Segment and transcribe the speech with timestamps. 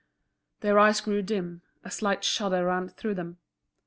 [0.61, 3.37] Their eyes grew dim, a slight shudder ran through them.